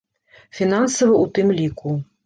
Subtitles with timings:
[0.61, 1.89] Фінансава ў тым ліку.